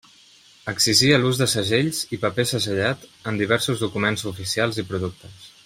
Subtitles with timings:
[0.71, 5.51] Exigia l'ús de segells i paper segellat en diversos documents oficials i productes.